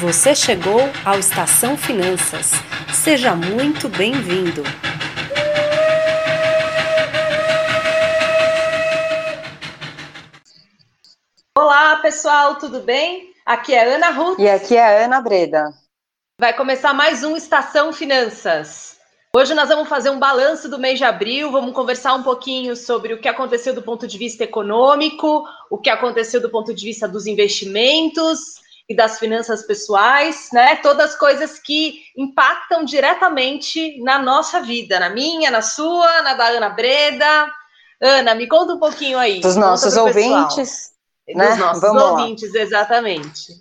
[0.00, 2.50] Você chegou ao Estação Finanças.
[2.92, 4.62] Seja muito bem-vindo.
[11.56, 13.32] Olá, pessoal, tudo bem?
[13.46, 14.38] Aqui é Ana Ruth.
[14.38, 15.72] E aqui é Ana Breda.
[16.38, 18.98] Vai começar mais um Estação Finanças.
[19.34, 23.14] Hoje nós vamos fazer um balanço do mês de abril, vamos conversar um pouquinho sobre
[23.14, 27.08] o que aconteceu do ponto de vista econômico, o que aconteceu do ponto de vista
[27.08, 30.76] dos investimentos e das finanças pessoais, né?
[30.76, 36.68] Todas coisas que impactam diretamente na nossa vida, na minha, na sua, na da Ana
[36.68, 37.52] Breda.
[38.00, 39.40] Ana, me conta um pouquinho aí.
[39.40, 40.92] Dos nossos ouvintes.
[41.28, 41.48] Né?
[41.48, 42.60] Dos nossos Vamos ouvintes, lá.
[42.60, 43.52] exatamente.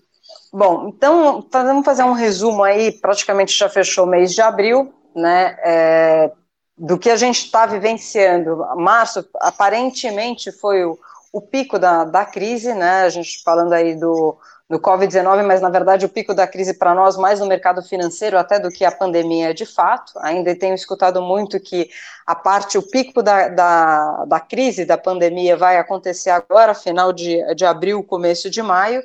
[0.54, 5.57] Bom, então vamos fazer um resumo aí, praticamente já fechou o mês de abril, né?
[5.63, 6.32] É,
[6.77, 8.57] do que a gente está vivenciando.
[8.76, 10.99] Março, aparentemente, foi o,
[11.34, 13.04] o pico da, da crise, né?
[13.04, 14.38] A gente falando aí do,
[14.70, 18.38] do Covid-19, mas na verdade o pico da crise para nós mais no mercado financeiro
[18.38, 20.13] até do que a pandemia de fato.
[20.20, 21.90] Ainda tenho escutado muito que
[22.26, 27.38] a parte, o pico da, da, da crise, da pandemia vai acontecer agora, final de,
[27.54, 29.04] de abril, começo de maio,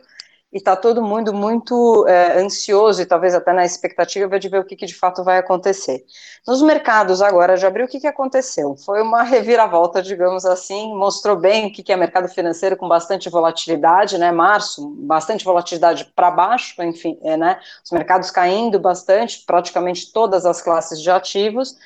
[0.53, 4.65] e está todo mundo muito é, ansioso e talvez até na expectativa de ver o
[4.65, 6.05] que, que, de fato vai acontecer.
[6.47, 8.77] Nos mercados agora de abril, o que, que aconteceu?
[8.77, 13.31] Foi uma reviravolta, digamos assim, mostrou bem o que, que é mercado financeiro com bastante
[13.31, 14.33] volatilidade, né?
[14.33, 17.61] Março, bastante volatilidade para baixo, enfim, é, né?
[17.85, 21.77] Os mercados caindo bastante, praticamente todas as classes de ativos.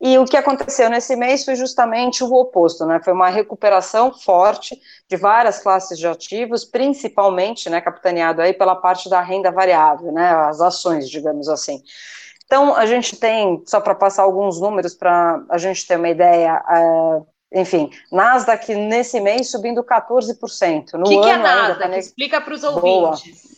[0.00, 3.00] E o que aconteceu nesse mês foi justamente o oposto, né?
[3.04, 9.10] Foi uma recuperação forte de várias classes de ativos, principalmente, né, capitaneado aí pela parte
[9.10, 11.82] da renda variável, né, as ações, digamos assim.
[12.46, 16.62] Então, a gente tem, só para passar alguns números para a gente ter uma ideia,
[17.52, 20.94] é, enfim, Nasdaq nesse mês subindo 14%.
[20.94, 21.90] O que, que é Nasdaq?
[21.90, 22.82] Tá Explica para os ouvintes.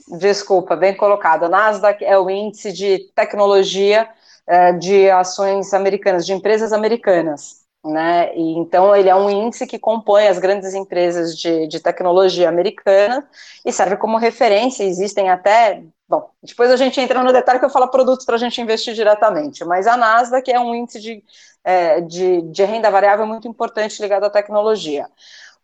[0.08, 0.18] Boa.
[0.18, 1.48] Desculpa, bem colocado.
[1.48, 4.08] Nasdaq é o índice de tecnologia
[4.46, 7.62] é, de ações americanas, de empresas americanas.
[7.84, 8.32] Né?
[8.36, 13.28] E, então, ele é um índice que compõe as grandes empresas de, de tecnologia americana
[13.64, 14.84] e serve como referência.
[14.84, 15.82] Existem até.
[16.08, 18.94] Bom, depois a gente entra no detalhe que eu falo produtos para a gente investir
[18.94, 21.24] diretamente, mas a Nasdaq é um índice de,
[21.64, 25.08] é, de, de renda variável muito importante ligado à tecnologia.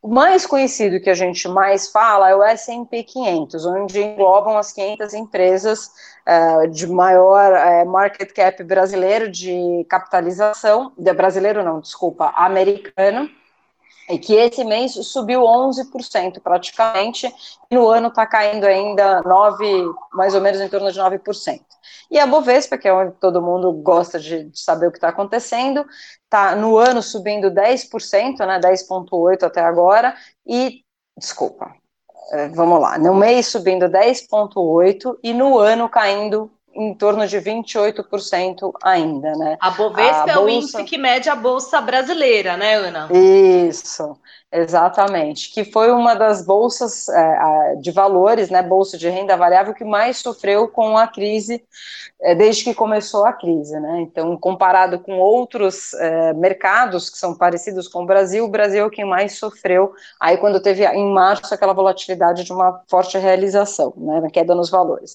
[0.00, 4.72] O mais conhecido que a gente mais fala é o S&P 500, onde englobam as
[4.72, 5.90] 500 empresas
[6.26, 13.28] uh, de maior uh, market cap brasileiro de capitalização, de brasileiro não, desculpa, americano,
[14.08, 17.32] e que esse mês subiu 11% praticamente,
[17.70, 21.60] e no ano está caindo ainda 9, mais ou menos em torno de 9%.
[22.10, 25.08] E a Bovespa, que é onde todo mundo gosta de, de saber o que está
[25.08, 25.84] acontecendo,
[26.24, 30.14] está no ano subindo 10%, né, 10,8% até agora,
[30.46, 30.82] e,
[31.16, 31.74] desculpa,
[32.32, 38.72] é, vamos lá, no mês subindo 10,8% e no ano caindo em torno de 28%
[38.82, 39.56] ainda, né?
[39.60, 40.40] A Bovespa a é bolsa...
[40.40, 43.08] o índice que mede a bolsa brasileira, né, Ana?
[43.12, 44.16] Isso.
[44.50, 49.84] Exatamente, que foi uma das bolsas é, de valores, né, bolsa de renda variável que
[49.84, 51.62] mais sofreu com a crise
[52.22, 54.00] é, desde que começou a crise, né?
[54.00, 58.90] Então, comparado com outros é, mercados que são parecidos com o Brasil, o Brasil é
[58.90, 59.92] quem mais sofreu.
[60.18, 64.70] Aí, quando teve em março aquela volatilidade de uma forte realização, né, na queda nos
[64.70, 65.14] valores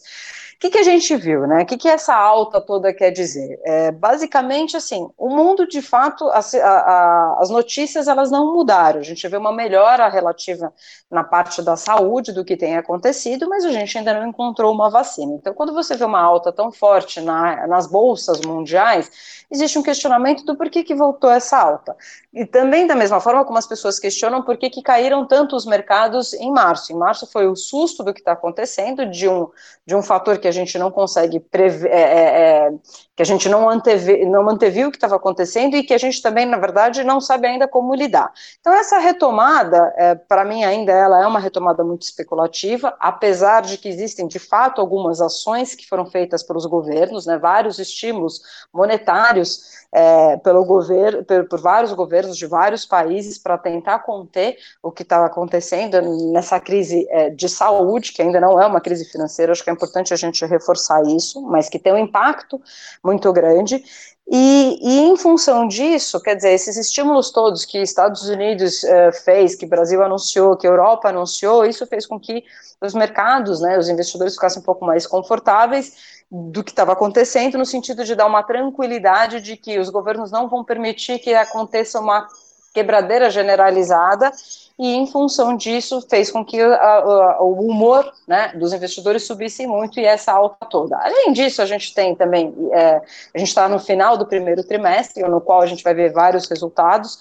[0.64, 1.64] que, que a gente viu, né?
[1.64, 3.60] O que, que essa alta toda quer dizer?
[3.66, 9.02] É, basicamente, assim, o mundo, de fato, a, a, as notícias, elas não mudaram.
[9.02, 10.74] A gente vê uma melhora relativa
[11.12, 14.90] na parte da saúde do que tem acontecido, mas a gente ainda não encontrou uma
[14.90, 15.34] vacina.
[15.34, 19.12] Então, quando você vê uma alta tão forte na, nas bolsas mundiais,
[19.52, 21.94] existe um questionamento do porquê que voltou essa alta.
[22.34, 25.66] E também, da mesma forma como as pessoas questionam por que, que caíram tanto os
[25.66, 26.94] mercados em março.
[26.94, 29.50] Em março foi o susto do que está acontecendo, de um,
[29.86, 32.74] de um fator que a gente não consegue prever, é, é, é,
[33.16, 36.22] que a gente não, anteve, não anteviu o que estava acontecendo e que a gente
[36.22, 38.32] também, na verdade, não sabe ainda como lidar.
[38.60, 43.78] Então, essa retomada, é, para mim, ainda ela é uma retomada muito especulativa, apesar de
[43.78, 48.42] que existem, de fato, algumas ações que foram feitas pelos governos, né, vários estímulos
[48.72, 54.92] monetários é, pelo governo, por, por, vários governos de vários países para tentar conter o
[54.92, 56.02] que estava acontecendo
[56.32, 59.74] nessa crise é, de saúde, que ainda não é uma crise financeira, acho que é
[59.74, 62.60] importante a gente reforçar isso, mas que tem um impacto
[63.04, 63.84] muito grande.
[64.26, 69.54] E, e, em função disso, quer dizer, esses estímulos todos que Estados Unidos uh, fez,
[69.54, 72.44] que Brasil anunciou, que Europa anunciou, isso fez com que
[72.82, 77.66] os mercados, né, os investidores ficassem um pouco mais confortáveis do que estava acontecendo, no
[77.66, 82.28] sentido de dar uma tranquilidade de que os governos não vão permitir que aconteça uma
[82.74, 84.32] quebradeira generalizada
[84.78, 89.68] e em função disso fez com que a, a, o humor né, dos investidores subisse
[89.68, 90.98] muito e essa alta toda.
[90.98, 93.02] Além disso, a gente tem também, é,
[93.34, 96.50] a gente está no final do primeiro trimestre, no qual a gente vai ver vários
[96.50, 97.20] resultados,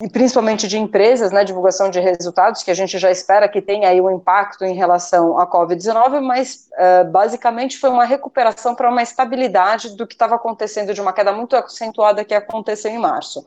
[0.00, 3.88] e principalmente de empresas, né, divulgação de resultados, que a gente já espera que tenha
[3.88, 9.02] aí um impacto em relação à Covid-19, mas uh, basicamente foi uma recuperação para uma
[9.02, 13.46] estabilidade do que estava acontecendo, de uma queda muito acentuada que aconteceu em março.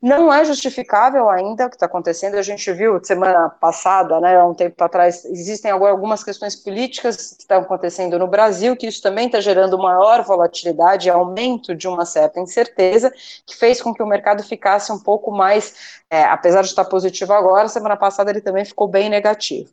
[0.00, 2.36] Não é justificável ainda o que está acontecendo.
[2.36, 7.42] A gente viu semana passada, né, há um tempo atrás, existem algumas questões políticas que
[7.42, 12.38] estão acontecendo no Brasil, que isso também está gerando maior volatilidade, aumento de uma certa
[12.40, 13.12] incerteza,
[13.46, 17.32] que fez com que o mercado ficasse um pouco mais, é, apesar de estar positivo
[17.32, 19.70] agora, semana passada ele também ficou bem negativo.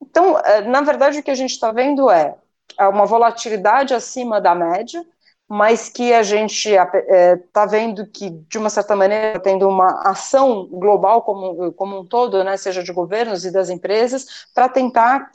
[0.00, 2.34] Então, é, na verdade, o que a gente está vendo é,
[2.78, 5.04] é uma volatilidade acima da média,
[5.54, 10.00] mas que a gente está é, tá vendo que, de uma certa maneira, tendo uma
[10.02, 15.30] ação global como, como um todo, né, seja de governos e das empresas, para tentar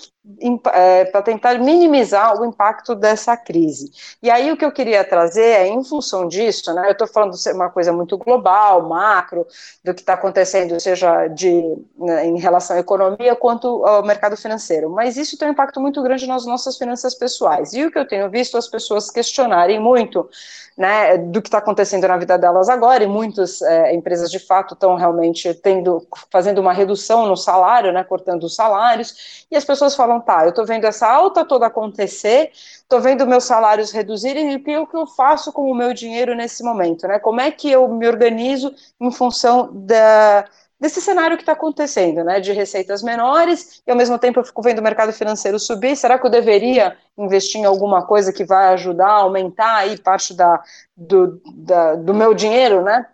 [0.74, 3.92] é, para tentar minimizar o impacto dessa crise.
[4.22, 7.38] E aí o que eu queria trazer é, em função disso, né, eu estou falando
[7.38, 9.48] de uma coisa muito global, macro,
[9.84, 11.64] do que está acontecendo, seja de,
[11.98, 16.02] né, em relação à economia quanto ao mercado financeiro, mas isso tem um impacto muito
[16.04, 17.74] grande nas nossas finanças pessoais.
[17.74, 20.30] E o que eu tenho visto as pessoas questionarem muito
[20.78, 24.74] né, do que está acontecendo na vida delas agora, e muitas é, empresas de fato
[24.74, 29.96] estão realmente tendo, fazendo uma redução no salário, né, cortando os salários, e as pessoas
[29.96, 34.78] falam, tá, eu estou vendo essa alta toda acontecer, estou vendo meus salários reduzirem, e
[34.78, 37.88] o que eu faço com o meu dinheiro nesse momento, né, como é que eu
[37.88, 40.46] me organizo em função da
[40.80, 44.62] desse cenário que está acontecendo, né, de receitas menores, e ao mesmo tempo eu fico
[44.62, 48.74] vendo o mercado financeiro subir, será que eu deveria investir em alguma coisa que vai
[48.74, 50.64] ajudar a aumentar aí parte da,
[50.96, 53.06] do, da, do meu dinheiro, né?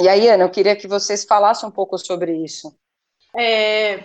[0.00, 2.74] E aí, Ana, eu queria que vocês falassem um pouco sobre isso.
[3.36, 4.02] É,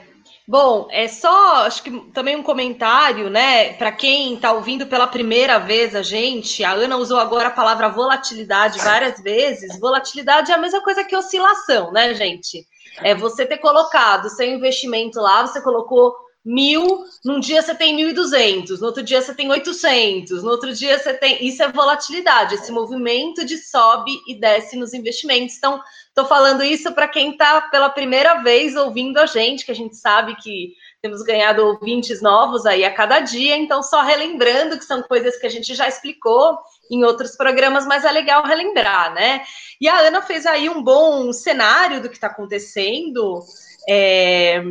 [0.50, 5.60] Bom, é só, acho que também um comentário, né, para quem está ouvindo pela primeira
[5.60, 9.80] vez a gente, a Ana usou agora a palavra volatilidade várias vezes.
[9.80, 12.66] Volatilidade é a mesma coisa que oscilação, né, gente?
[12.97, 18.09] É você ter colocado seu investimento lá, você colocou mil, num dia você tem mil
[18.09, 21.45] e duzentos, no outro dia você tem oitocentos, no outro dia você tem.
[21.45, 25.57] Isso é volatilidade, esse movimento de sobe e desce nos investimentos.
[25.57, 29.75] Então, estou falando isso para quem está pela primeira vez ouvindo a gente, que a
[29.75, 34.84] gente sabe que temos ganhado ouvintes novos aí a cada dia, então só relembrando que
[34.84, 36.57] são coisas que a gente já explicou
[36.92, 39.44] em outros programas, mas é legal relembrar, né?
[39.80, 43.42] E a Ana fez aí um bom cenário do que está acontecendo.
[43.88, 44.62] É...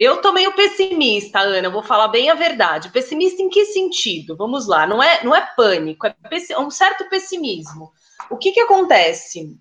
[0.00, 2.90] Eu tô meio pessimista, Ana, eu vou falar bem a verdade.
[2.90, 4.36] Pessimista em que sentido?
[4.36, 6.14] Vamos lá, não é, não é pânico, é,
[6.50, 7.90] é um certo pessimismo.
[8.30, 9.56] O que, que acontece?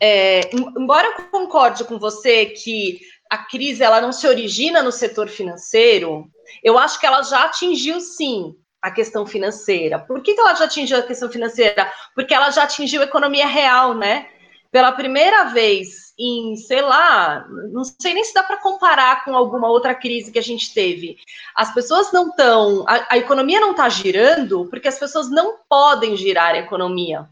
[0.00, 5.28] É, embora eu concorde com você que a crise ela não se origina no setor
[5.28, 6.30] financeiro,
[6.62, 9.98] eu acho que ela já atingiu sim a questão financeira.
[9.98, 11.92] Por que, que ela já atingiu a questão financeira?
[12.14, 14.28] Porque ela já atingiu a economia real, né?
[14.70, 19.68] Pela primeira vez em, sei lá, não sei nem se dá para comparar com alguma
[19.68, 21.16] outra crise que a gente teve.
[21.54, 26.16] As pessoas não estão, a, a, economia não está girando porque as pessoas não podem
[26.16, 27.28] girar a economia.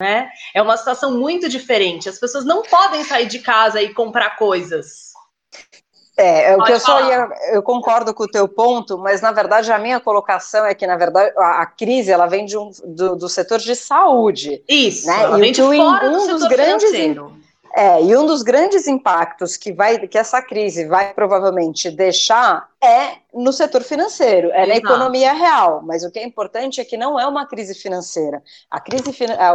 [0.00, 0.28] Né?
[0.54, 2.08] É uma situação muito diferente.
[2.08, 5.05] As pessoas não podem sair de casa e comprar coisas.
[6.18, 9.32] É, é o que eu só ia, eu concordo com o teu ponto, mas na
[9.32, 12.70] verdade a minha colocação é que na verdade a, a crise ela vem de um,
[12.86, 14.62] do, do setor de saúde.
[14.66, 15.36] Isso, né?
[15.36, 17.35] e vem de fora um do dos setor grandes financeiro.
[17.74, 23.16] É, e um dos grandes impactos que vai que essa crise vai provavelmente deixar é
[23.34, 24.68] no setor financeiro, é Exato.
[24.68, 25.82] na economia real.
[25.82, 28.42] Mas o que é importante é que não é uma crise financeira.
[28.70, 29.04] A crise,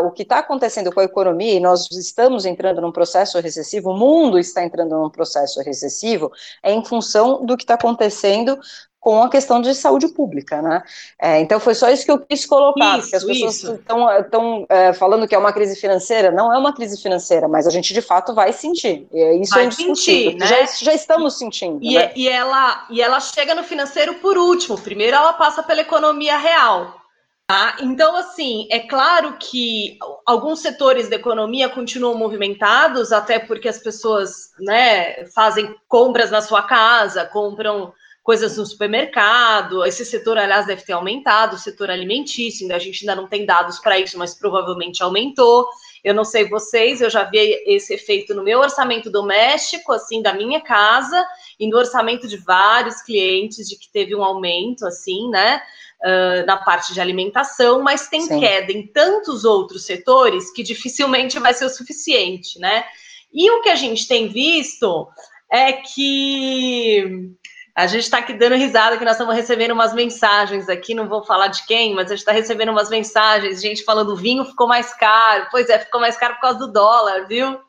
[0.06, 3.98] o que está acontecendo com a economia, e nós estamos entrando num processo recessivo, o
[3.98, 8.60] mundo está entrando num processo recessivo, é em função do que está acontecendo
[9.02, 10.84] com a questão de saúde pública, né?
[11.20, 14.94] É, então foi só isso que eu quis colocar, isso, porque as pessoas estão é,
[14.94, 18.02] falando que é uma crise financeira, não é uma crise financeira, mas a gente de
[18.02, 19.08] fato vai sentir.
[19.42, 20.46] Isso vai é sentir, né?
[20.46, 21.80] já, já, estamos sentindo.
[21.82, 22.12] E, né?
[22.16, 24.80] e, ela, e ela chega no financeiro por último.
[24.80, 27.02] Primeiro ela passa pela economia real.
[27.48, 27.78] Tá?
[27.82, 34.52] Então, assim, é claro que alguns setores da economia continuam movimentados, até porque as pessoas
[34.60, 37.92] né, fazem compras na sua casa, compram
[38.24, 39.86] coisas no supermercado.
[39.86, 43.80] Esse setor, aliás, deve ter aumentado, o setor alimentício, a gente ainda não tem dados
[43.80, 45.68] para isso, mas provavelmente aumentou.
[46.04, 50.34] Eu não sei vocês, eu já vi esse efeito no meu orçamento doméstico, assim, da
[50.34, 51.24] minha casa,
[51.60, 55.62] e no orçamento de vários clientes, de que teve um aumento, assim, né?
[56.04, 58.40] Uh, na parte de alimentação, mas tem Sim.
[58.40, 62.84] queda em tantos outros setores que dificilmente vai ser o suficiente, né?
[63.32, 65.08] E o que a gente tem visto
[65.52, 67.32] é que
[67.76, 71.24] a gente está aqui dando risada que nós estamos recebendo umas mensagens aqui, não vou
[71.24, 74.94] falar de quem, mas a gente está recebendo umas mensagens, gente falando vinho ficou mais
[74.94, 75.48] caro.
[75.50, 77.60] Pois é, ficou mais caro por causa do dólar, viu?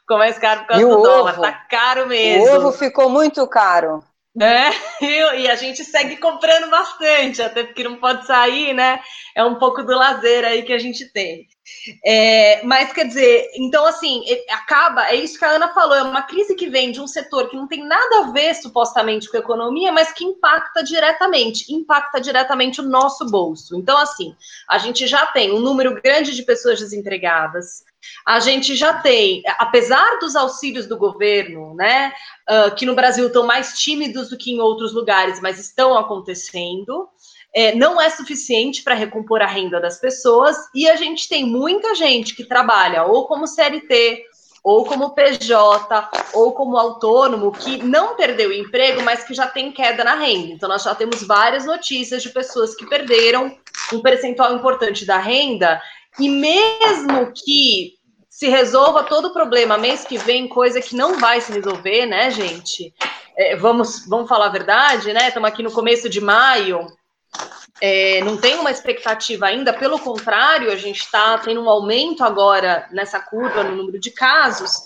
[0.00, 2.44] Ficou mais caro por causa e do dólar, tá caro mesmo.
[2.44, 4.04] O ovo ficou muito caro.
[4.38, 4.70] É,
[5.40, 9.00] e a gente segue comprando bastante, até porque não pode sair, né?
[9.34, 11.46] É um pouco do lazer aí que a gente tem.
[12.04, 16.22] É, mas quer dizer, então assim, acaba, é isso que a Ana falou, é uma
[16.22, 19.40] crise que vem de um setor que não tem nada a ver supostamente com a
[19.40, 23.76] economia, mas que impacta diretamente, impacta diretamente o nosso bolso.
[23.76, 24.34] Então, assim,
[24.68, 27.84] a gente já tem um número grande de pessoas desempregadas,
[28.24, 32.12] a gente já tem, apesar dos auxílios do governo, né,
[32.48, 37.08] uh, que no Brasil estão mais tímidos do que em outros lugares, mas estão acontecendo,
[37.56, 41.94] é, não é suficiente para recompor a renda das pessoas, e a gente tem muita
[41.94, 44.24] gente que trabalha ou como CLT,
[44.62, 49.72] ou como PJ, ou como autônomo, que não perdeu o emprego, mas que já tem
[49.72, 50.52] queda na renda.
[50.52, 53.56] Então, nós já temos várias notícias de pessoas que perderam
[53.90, 55.80] um percentual importante da renda,
[56.18, 57.94] e mesmo que
[58.28, 62.30] se resolva todo o problema mês que vem, coisa que não vai se resolver, né,
[62.30, 62.92] gente?
[63.34, 65.28] É, vamos, vamos falar a verdade, né?
[65.28, 66.86] Estamos aqui no começo de maio,
[67.80, 72.88] é, não tem uma expectativa ainda, pelo contrário, a gente está tendo um aumento agora
[72.90, 74.82] nessa curva no número de casos.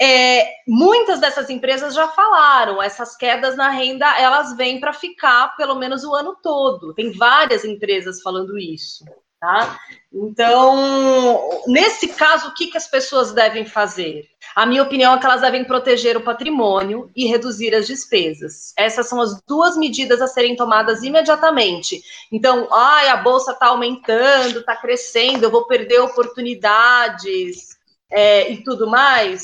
[0.00, 5.76] É, muitas dessas empresas já falaram, essas quedas na renda elas vêm para ficar pelo
[5.76, 6.94] menos o ano todo.
[6.94, 9.04] Tem várias empresas falando isso.
[9.42, 9.76] Tá?
[10.12, 14.28] Então, nesse caso, o que, que as pessoas devem fazer?
[14.54, 18.72] A minha opinião é que elas devem proteger o patrimônio e reduzir as despesas.
[18.78, 22.00] Essas são as duas medidas a serem tomadas imediatamente.
[22.30, 27.76] Então, ai, a bolsa está aumentando, está crescendo, eu vou perder oportunidades
[28.12, 29.42] é, e tudo mais.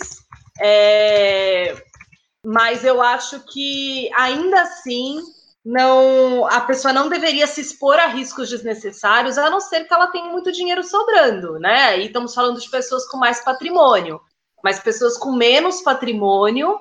[0.61, 1.75] É,
[2.47, 5.21] mas eu acho que ainda assim
[5.65, 10.07] não a pessoa não deveria se expor a riscos desnecessários, a não ser que ela
[10.09, 11.99] tenha muito dinheiro sobrando, né?
[11.99, 14.21] E estamos falando de pessoas com mais patrimônio,
[14.63, 16.79] mas pessoas com menos patrimônio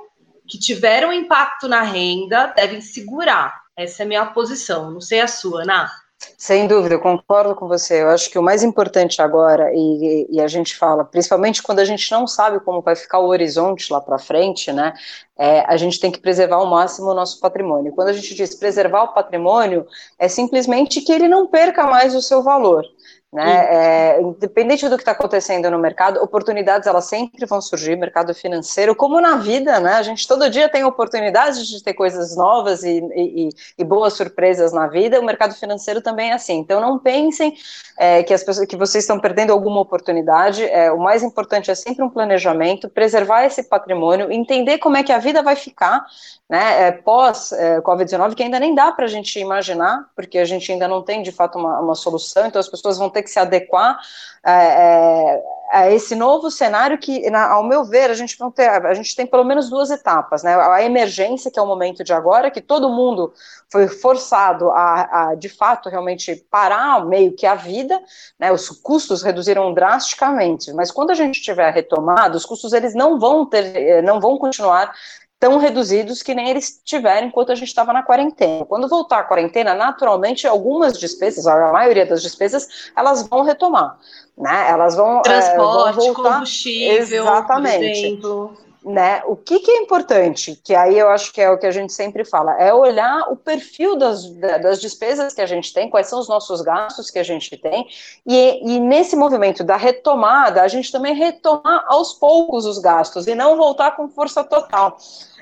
[0.47, 3.61] que tiveram impacto na renda devem segurar.
[3.75, 4.89] Essa é a minha posição.
[4.89, 5.91] Não sei a sua, Ana.
[6.37, 8.01] Sem dúvida, eu concordo com você.
[8.01, 11.85] Eu acho que o mais importante agora, e, e, a gente fala, principalmente quando a
[11.85, 14.93] gente não sabe como vai ficar o horizonte lá para frente, né?
[15.37, 17.93] É, a gente tem que preservar ao máximo o nosso patrimônio.
[17.93, 19.85] Quando a gente diz preservar o patrimônio,
[20.17, 22.83] é simplesmente que ele não perca mais o seu valor.
[23.31, 24.15] Né?
[24.15, 28.95] É, independente do que está acontecendo no mercado, oportunidades elas sempre vão surgir, mercado financeiro,
[28.95, 29.95] como na vida, né?
[29.95, 34.71] A gente todo dia tem oportunidades de ter coisas novas e, e, e boas surpresas
[34.71, 35.19] na vida.
[35.19, 36.59] O mercado financeiro também é assim.
[36.59, 37.53] Então não pensem
[37.97, 40.63] é, que as pessoas que vocês estão perdendo alguma oportunidade.
[40.63, 45.11] É, o mais importante é sempre um planejamento, preservar esse patrimônio, entender como é que
[45.11, 46.05] a vida vai ficar,
[46.49, 46.87] né?
[46.87, 50.71] É, pós é, Covid-19, que ainda nem dá para a gente imaginar, porque a gente
[50.71, 52.45] ainda não tem de fato uma, uma solução.
[52.45, 53.99] Então as pessoas vão ter que se adequar
[54.45, 58.93] é, é, a esse novo cenário que, na, ao meu ver, a gente, ter, a
[58.93, 60.55] gente tem pelo menos duas etapas, né?
[60.55, 63.33] A emergência, que é o momento de agora, que todo mundo
[63.69, 68.01] foi forçado a, a de fato, realmente parar meio que a vida,
[68.39, 68.51] né?
[68.51, 73.45] Os custos reduziram drasticamente, mas quando a gente tiver retomado, os custos eles não vão
[73.45, 74.93] ter, eh, não vão continuar
[75.39, 78.65] tão reduzidos que nem eles tiveram enquanto a gente estava na quarentena.
[78.65, 83.97] Quando voltar à quarentena, naturalmente, algumas despesas, a maioria das despesas, elas vão retomar,
[84.37, 84.69] né?
[84.69, 87.77] Elas vão transporte, é, vão voltar, combustível, exatamente.
[87.77, 88.66] por exemplo.
[88.83, 89.21] Né?
[89.25, 91.91] O que, que, é importante, que aí eu acho que é o que a gente
[91.91, 96.19] sempre fala, é olhar o perfil das, das despesas que a gente tem, quais são
[96.19, 97.87] os nossos gastos que a gente tem,
[98.25, 103.35] e, e nesse movimento da retomada, a gente também retomar aos poucos os gastos e
[103.35, 104.97] não voltar com força total.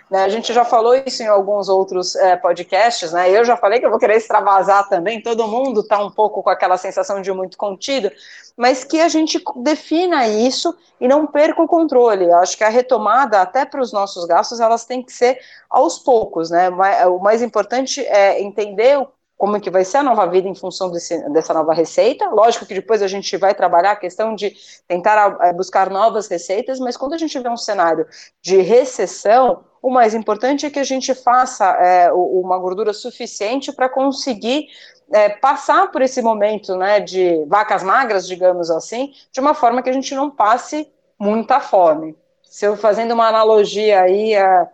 [0.09, 3.31] Né, a gente já falou isso em alguns outros é, podcasts, né?
[3.31, 6.49] Eu já falei que eu vou querer extravasar também, todo mundo está um pouco com
[6.49, 8.11] aquela sensação de muito contido,
[8.55, 12.25] mas que a gente defina isso e não perca o controle.
[12.25, 15.97] Eu acho que a retomada, até para os nossos gastos, elas têm que ser aos
[15.97, 16.69] poucos, né?
[17.07, 20.89] O mais importante é entender o como que vai ser a nova vida em função
[20.89, 22.29] desse, dessa nova receita.
[22.29, 24.55] Lógico que depois a gente vai trabalhar a questão de
[24.87, 28.07] tentar é, buscar novas receitas, mas quando a gente vê um cenário
[28.41, 33.89] de recessão, o mais importante é que a gente faça é, uma gordura suficiente para
[33.89, 34.67] conseguir
[35.13, 39.89] é, passar por esse momento né, de vacas magras, digamos assim, de uma forma que
[39.89, 42.15] a gente não passe muita fome.
[42.41, 44.67] Se eu fazendo uma analogia aí, é,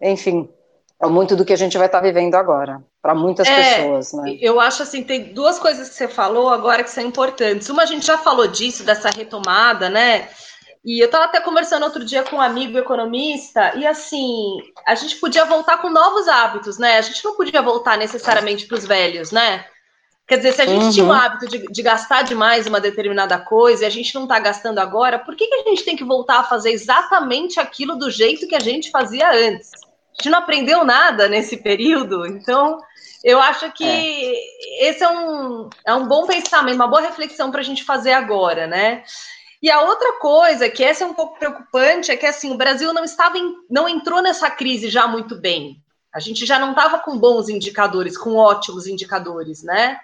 [0.00, 0.48] enfim,
[1.00, 4.12] é muito do que a gente vai estar tá vivendo agora, para muitas é, pessoas,
[4.12, 4.38] né?
[4.40, 7.68] Eu acho assim, tem duas coisas que você falou agora que são importantes.
[7.68, 10.28] Uma, a gente já falou disso, dessa retomada, né?
[10.84, 15.16] E eu estava até conversando outro dia com um amigo economista, e assim, a gente
[15.16, 16.98] podia voltar com novos hábitos, né?
[16.98, 19.64] A gente não podia voltar necessariamente para os velhos, né?
[20.26, 20.90] Quer dizer, se a gente uhum.
[20.90, 24.38] tinha o hábito de, de, gastar demais uma determinada coisa e a gente não está
[24.38, 28.10] gastando agora, por que, que a gente tem que voltar a fazer exatamente aquilo do
[28.10, 29.70] jeito que a gente fazia antes?
[30.12, 32.78] A gente não aprendeu nada nesse período, então
[33.24, 34.88] eu acho que é.
[34.88, 38.66] esse é um, é um bom pensamento, uma boa reflexão para a gente fazer agora,
[38.66, 39.04] né?
[39.62, 42.92] E a outra coisa, que essa é um pouco preocupante, é que assim, o Brasil
[42.92, 45.80] não estava em, não entrou nessa crise já muito bem.
[46.12, 49.98] A gente já não estava com bons indicadores, com ótimos indicadores, né?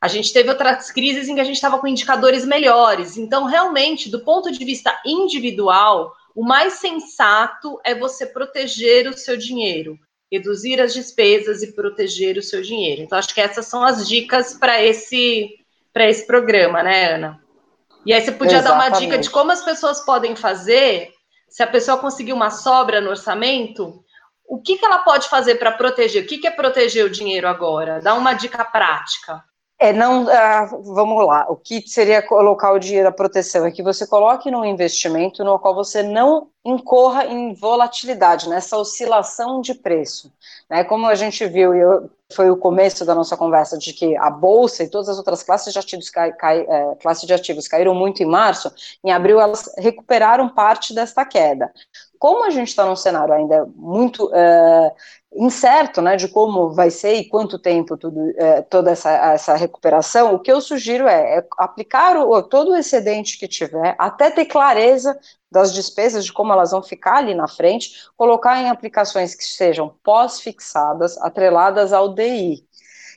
[0.00, 3.16] A gente teve outras crises em que a gente estava com indicadores melhores.
[3.16, 9.38] Então, realmente, do ponto de vista individual, o mais sensato é você proteger o seu
[9.38, 9.98] dinheiro,
[10.30, 13.00] reduzir as despesas e proteger o seu dinheiro.
[13.00, 15.48] Então, acho que essas são as dicas para esse,
[15.94, 17.40] esse programa, né, Ana?
[18.04, 18.90] E aí você podia Exatamente.
[18.90, 21.10] dar uma dica de como as pessoas podem fazer,
[21.48, 24.04] se a pessoa conseguir uma sobra no orçamento,
[24.46, 26.22] o que, que ela pode fazer para proteger?
[26.22, 27.98] O que, que é proteger o dinheiro agora?
[28.02, 29.42] Dá uma dica prática.
[29.78, 33.66] É, não, ah, vamos lá, o que seria colocar o dinheiro à proteção?
[33.66, 39.60] É que você coloque num investimento no qual você não incorra em volatilidade, nessa oscilação
[39.60, 40.32] de preço.
[40.68, 40.82] Né?
[40.82, 44.82] Como a gente viu, e foi o começo da nossa conversa, de que a Bolsa
[44.82, 48.22] e todas as outras classes de ativos, cai, cai, é, classes de ativos caíram muito
[48.22, 48.72] em março,
[49.04, 51.70] em abril elas recuperaram parte desta queda.
[52.18, 54.90] Como a gente está num cenário ainda muito uh,
[55.36, 60.34] incerto, né, de como vai ser e quanto tempo tudo, é, toda essa, essa recuperação,
[60.34, 64.46] o que eu sugiro é, é aplicar o, todo o excedente que tiver, até ter
[64.46, 65.18] clareza
[65.50, 69.94] das despesas, de como elas vão ficar ali na frente, colocar em aplicações que sejam
[70.02, 72.64] pós-fixadas, atreladas ao DI.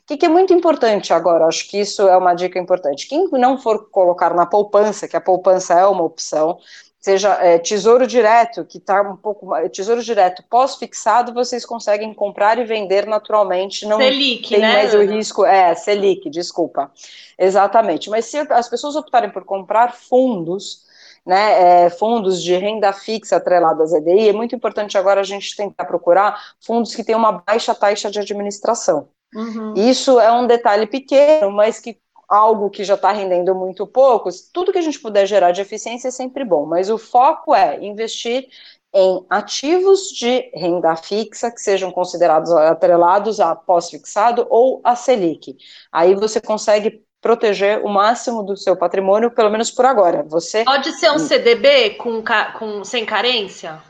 [0.03, 3.07] O que, que é muito importante agora, acho que isso é uma dica importante.
[3.07, 6.57] Quem não for colocar na poupança, que a poupança é uma opção,
[6.99, 12.65] seja é, tesouro direto, que está um pouco tesouro direto pós-fixado, vocês conseguem comprar e
[12.65, 15.03] vender naturalmente, não Selic, tem né, mais Ana?
[15.03, 16.91] o risco, é, Selic, desculpa,
[17.37, 20.83] exatamente, mas se as pessoas optarem por comprar fundos,
[21.25, 25.55] né, é, fundos de renda fixa atreladas à EDI, é muito importante agora a gente
[25.55, 29.07] tentar procurar fundos que tenham uma baixa taxa de administração.
[29.33, 29.73] Uhum.
[29.75, 31.97] Isso é um detalhe pequeno, mas que
[32.29, 36.09] algo que já está rendendo muito pouco, tudo que a gente puder gerar de eficiência
[36.09, 38.47] é sempre bom, mas o foco é investir
[38.93, 45.57] em ativos de renda fixa que sejam considerados atrelados a pós-fixado ou a Selic.
[45.91, 50.23] Aí você consegue proteger o máximo do seu patrimônio, pelo menos por agora.
[50.23, 52.23] Você pode ser um CDB com,
[52.57, 53.81] com sem carência?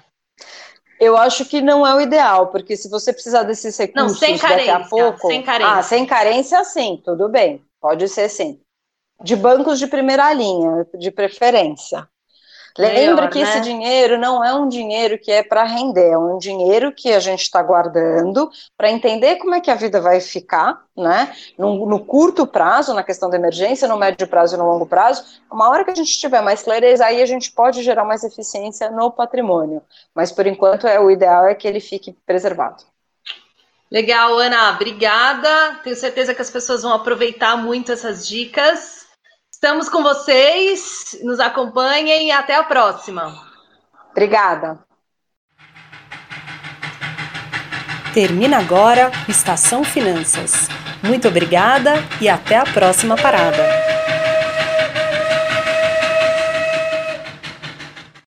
[1.00, 4.38] Eu acho que não é o ideal, porque se você precisar desses recursos não, sem
[4.38, 5.74] carência, daqui a pouco, sem carência.
[5.74, 7.64] ah, sem carência, sim, tudo bem.
[7.80, 8.60] Pode ser sim.
[9.22, 12.08] De bancos de primeira linha, de preferência.
[12.78, 13.44] Lembra que né?
[13.44, 17.20] esse dinheiro não é um dinheiro que é para render, é um dinheiro que a
[17.20, 21.34] gente está guardando para entender como é que a vida vai ficar, né?
[21.58, 25.26] No, no, curto prazo, na questão da emergência, no médio prazo e no longo prazo.
[25.52, 28.90] Uma hora que a gente tiver mais clareza, aí a gente pode gerar mais eficiência
[28.90, 29.82] no patrimônio.
[30.16, 32.84] Mas por enquanto é o ideal é que ele fique preservado.
[33.92, 35.80] Legal, Ana, obrigada.
[35.84, 39.08] Tenho certeza que as pessoas vão aproveitar muito essas dicas.
[39.52, 43.36] Estamos com vocês, nos acompanhem e até a próxima.
[44.12, 44.80] Obrigada.
[48.14, 50.68] Termina agora Estação Finanças.
[51.04, 53.99] Muito obrigada e até a próxima parada.